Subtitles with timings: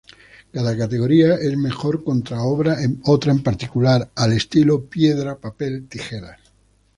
[0.51, 2.81] Cada categoría es mejor contra otra
[3.33, 6.39] en particular, al estilo Piedra-Papel-Tijeras.